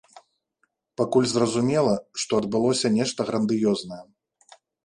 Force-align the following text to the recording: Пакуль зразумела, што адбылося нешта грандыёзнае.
Пакуль 1.01 1.27
зразумела, 1.33 1.93
што 2.23 2.31
адбылося 2.41 2.93
нешта 2.97 3.19
грандыёзнае. 3.31 4.03